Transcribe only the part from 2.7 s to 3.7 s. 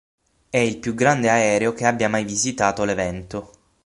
l'evento.